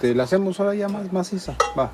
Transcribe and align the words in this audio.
este, 0.00 0.14
la 0.14 0.22
hacemos 0.22 0.58
ahora 0.58 0.74
ya 0.74 0.88
más 0.88 1.12
maciza. 1.12 1.54
Va. 1.78 1.92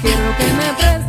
quiero 0.00 0.36
que 0.36 0.44
me 0.44 0.72
prestes 0.78 0.99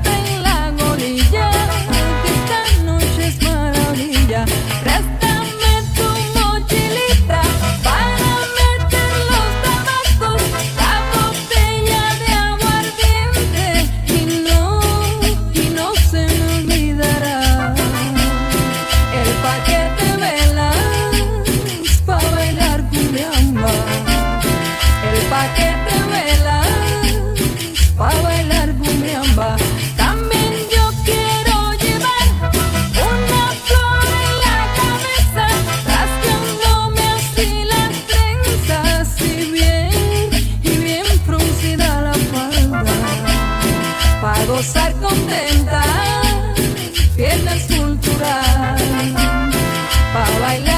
gozar 44.52 44.94
contenta, 44.96 45.82
piernas 47.16 47.64
cultural, 47.68 48.78
pa' 50.14 50.40
bailar. 50.42 50.71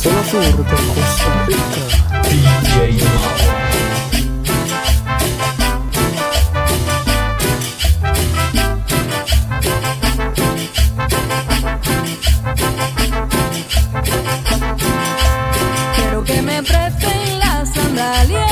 zona 0.00 0.24
sur 0.24 0.40
de 0.40 0.62
Costa 0.62 1.44
Rica. 1.46 1.84
DJ 2.24 3.04
Mao. 3.04 3.34
Quiero 15.96 16.24
que 16.24 16.42
me 16.42 16.62
presten 16.62 17.38
las 17.38 17.68
sandalias. 17.74 18.49